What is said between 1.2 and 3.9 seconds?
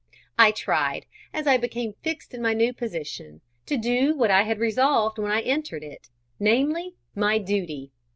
as I became fixed in my new position, to